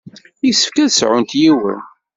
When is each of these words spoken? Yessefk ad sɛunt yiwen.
Yessefk 0.45 0.75
ad 0.83 0.91
sɛunt 0.91 1.37
yiwen. 1.41 1.81